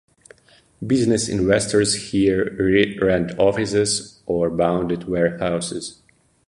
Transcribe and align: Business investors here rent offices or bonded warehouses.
Business 0.83 1.29
investors 1.29 2.09
here 2.09 2.57
rent 2.99 3.37
offices 3.37 4.23
or 4.25 4.49
bonded 4.49 5.03
warehouses. 5.03 6.01